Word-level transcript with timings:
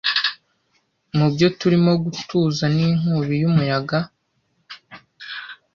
Mubyo 1.17 1.47
turimo 1.59 1.91
gutuza 2.03 2.63
ninkubi 2.75 3.35
y'umuyaga, 3.41 3.99